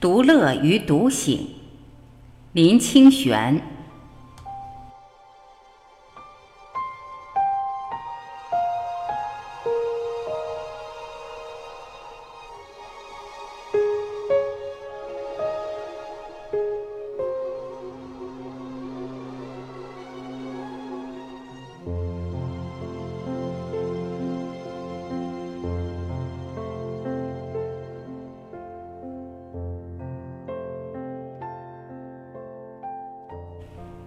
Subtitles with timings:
[0.00, 1.46] 独乐与独醒，
[2.52, 3.62] 林清玄。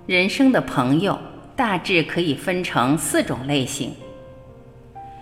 [0.06, 1.18] 人生的朋友
[1.56, 3.94] 大致可以分成四种类型：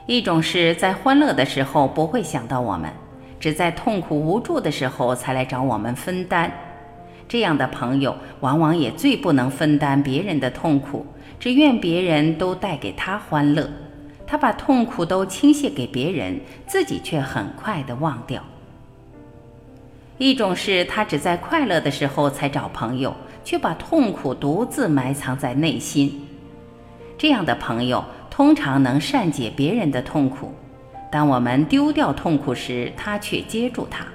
[0.08, 2.92] 一种是在欢乐的时候不会想到我们，
[3.40, 6.52] 只在痛苦无助的时候才来找我们分担。
[7.28, 11.06] 这样的朋友往往也最不能分担别人的痛苦，
[11.40, 13.70] 只愿别人都带给他欢乐。
[14.26, 18.42] 他把痛苦都倾泻给别人，自己却很快的忘掉。
[20.22, 23.12] 一种是他只在快乐的时候才找朋友。
[23.44, 26.28] 却把痛苦独自埋藏在内心，
[27.18, 30.54] 这样的朋友通常能善解别人的痛苦。
[31.12, 34.06] 当我们丢掉痛苦时，他却接住它。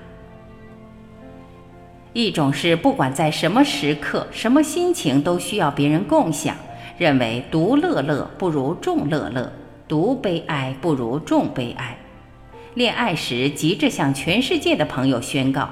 [2.12, 6.54] 一种是不管在什么时刻、什么心情都需要别人共享，
[6.96, 9.52] 认为独乐乐不如众乐乐，
[9.88, 11.98] 独悲哀不如众悲哀。
[12.74, 15.68] 恋爱时急着向全世界的朋友宣告。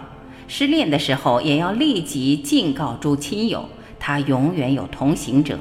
[0.46, 5.58] 失恋的时候，也要立即尽告诸亲友，他永远有同行者。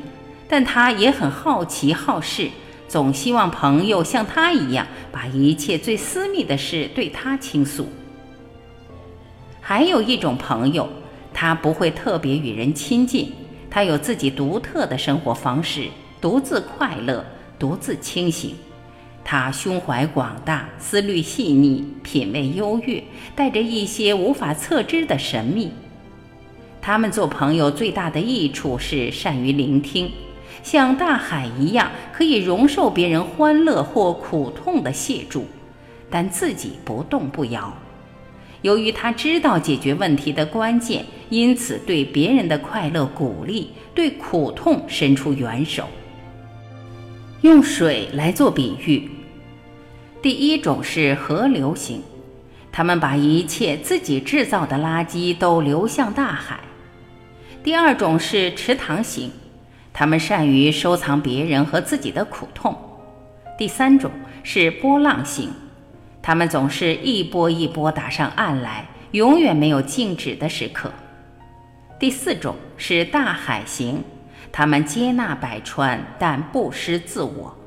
[0.47, 2.49] 但他也很好奇好事，
[2.87, 7.87] 总希望朋友像他一样，把一切最私密的事对他倾诉。
[9.59, 10.87] 还有一种朋友，
[11.33, 13.31] 他不会特别与人亲近，
[13.69, 15.87] 他有自己独特的生活方式，
[16.21, 17.25] 独自快乐，
[17.57, 18.55] 独自清醒。
[19.25, 23.03] 他胸怀广大，思虑细腻，品味优越，
[23.35, 25.71] 带着一些无法测知的神秘。
[26.81, 30.11] 他们做朋友最大的益处是善于聆听，
[30.61, 35.45] 像大海一样，可以容受别人欢乐或苦痛的协助，
[36.09, 37.73] 但自己不动不摇。
[38.61, 45.87] 由于他知道解决问题的关键，因此对别人的快乐鼓励，对苦痛伸出援手。
[47.43, 49.09] 用水来做比喻，
[50.21, 52.01] 第一种是河流型，
[52.71, 56.55] 他们把一切自己制造的垃圾都流向大海；
[57.61, 59.29] 第二种是池塘型，
[59.91, 62.73] 他们善于收藏别人和自己的苦痛；
[63.57, 64.09] 第三种
[64.41, 65.49] 是波浪型，
[66.21, 70.89] 他们总是一波一波打上岸来，永远没有静止的时刻；
[71.99, 74.01] 第四种是大海型。
[74.55, 77.57] 他们接纳百川，但不失自我。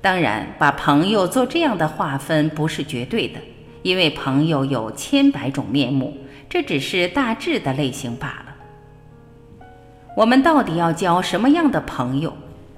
[0.00, 3.38] 当然，把朋友做这样的划分不是绝对的，
[3.82, 6.16] 因为朋友有千百种面目，
[6.48, 9.66] 这只是大致的类型罢了。
[10.16, 12.32] 我们到底要交什么样的朋友，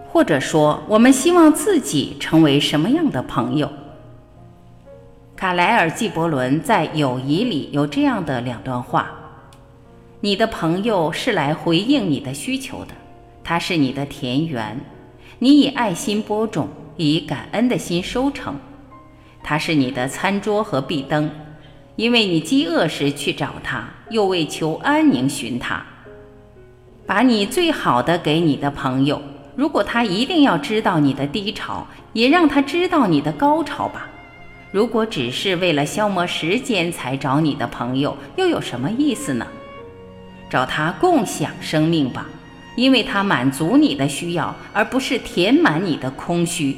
[0.09, 3.71] 或者说，我们希望自己成为什么样的朋友？
[5.37, 9.20] 卡莱尔·纪伯伦在《友谊》里有这样的两段话。
[10.23, 12.93] 你的朋友是来回应你的需求的，
[13.43, 14.79] 他是你的田园，
[15.39, 18.53] 你以爱心播种，以感恩的心收成；
[19.43, 21.31] 他是你的餐桌和壁灯，
[21.97, 25.83] 因为你饥饿时去找他，又为求安宁寻他。
[27.07, 29.23] 把你最好的给你的朋友，
[29.57, 34.07] 如果他一定要知道你的低潮，也让他知道你的高潮吧。
[34.71, 39.47] 如果只是为了消磨时间才找你的朋友，又有什么意思呢？
[40.51, 42.27] 找他共享生命吧，
[42.77, 46.77] 因为他满足你的需要，而不是填满你的空虚。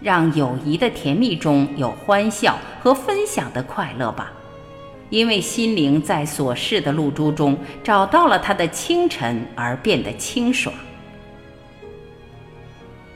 [0.00, 4.32] 让友谊的甜蜜中有欢笑和分享的快乐吧，
[5.10, 10.74] 因为心灵在琐事的露珠中找到了它的清晨，而变得清爽。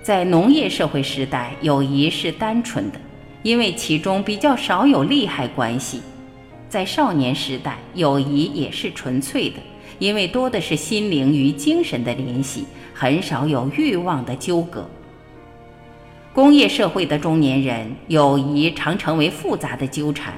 [0.03, 2.99] 在农业社会时代，友谊是单纯的，
[3.45, 6.03] 因为其中比较少有利害关系。
[6.73, 9.57] 在少年时代，友谊也是纯粹的，
[9.99, 12.65] 因为多的是心灵与精神的联系，
[12.95, 14.89] 很少有欲望的纠葛。
[16.33, 20.33] 工业社会的中年人，友谊常成为复杂的纠缠，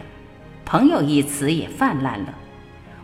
[0.65, 2.35] 朋友一词也泛滥了。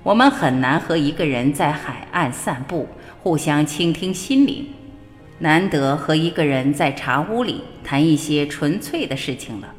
[0.02, 2.88] 我们很难和一个人在海岸散步，
[3.22, 4.66] 互相倾听心灵，
[5.38, 9.72] 难得和一个人在茶屋里谈一些纯粹的事情了。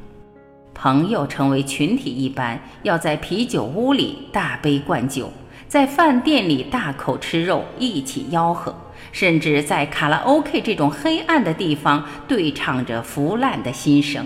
[0.82, 5.32] 朋友成为群体一般，要在啤酒屋里大杯灌酒，
[5.68, 8.76] 在饭店里大口吃肉，一起吆喝，
[9.12, 14.26] 甚至在卡拉 OK 这种黑暗的地方对唱着腐烂的心声。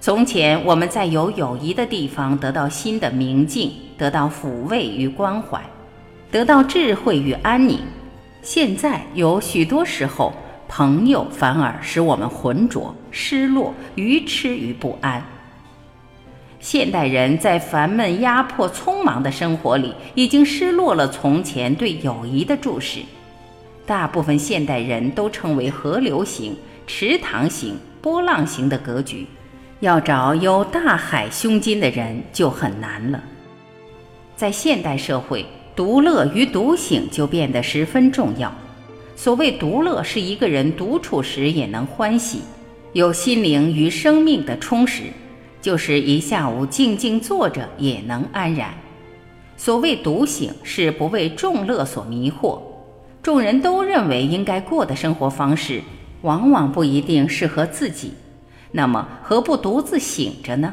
[0.00, 5.60] 从前我们在有友谊的地方得到新的明镜，得到抚慰与关怀，
[6.30, 7.80] 得到智慧与安宁。
[8.40, 10.32] 现在有许多时候，
[10.72, 15.20] 朋友反而使我们浑浊、失落、愚痴与不安。
[16.60, 23.00] 现代人在烦闷、压迫、匆忙的生活里，已经失落了从前对友谊的注视。
[23.84, 26.56] 大部分现代人都称为河流型、
[26.86, 29.26] 池塘型、波浪型的格局，
[29.80, 33.20] 要找有大海胸襟的人就很难了。
[34.36, 35.44] 在现代社会，
[35.74, 38.54] 独乐与独醒就变得十分重要。
[39.22, 42.40] 所谓独乐，是一个人独处时也能欢喜，
[42.94, 45.02] 有心灵与生命的充实。
[45.60, 48.72] 就是一下午静静坐着也能安然。
[49.58, 52.62] 所谓独醒，是不为众乐所迷惑。
[53.22, 55.82] 众人都认为应该过的生活方式，
[56.22, 58.14] 往往不一定适合自己。
[58.72, 60.72] 那么，何不独自醒着呢？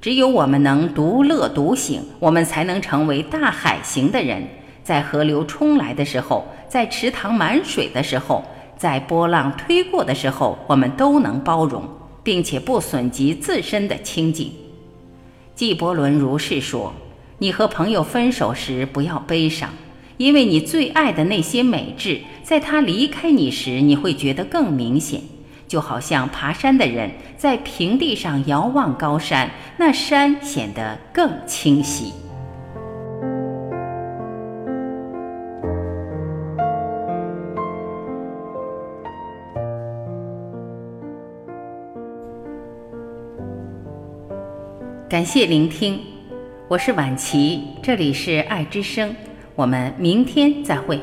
[0.00, 4.42] 只有我们能独乐独醒，我们才能成为大海型的人。
[4.82, 8.42] 在河流冲来的时候，在池塘满水的时候，
[8.78, 11.84] 在波浪推过的时候，我们都能包容。
[12.22, 14.52] 并且不损及自身的清净。
[15.54, 16.92] 纪伯伦如是说
[17.38, 19.70] ：“你和朋友分手时不要悲伤，
[20.18, 25.22] 因为你最爱的那些美质，在他离开你时，你会觉得更明显。
[25.66, 32.12] 就好像爬山的人在平地上遥望高山，那山显得更清晰。”
[45.10, 45.98] 感谢聆听，
[46.68, 49.12] 我是晚琪，这里是爱之声，
[49.56, 51.00] 我们明天再会。